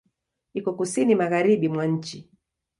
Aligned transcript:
Iko 0.59 0.71
Kusini 0.77 1.13
magharibi 1.15 1.67
mwa 1.73 1.85
nchi. 1.93 2.29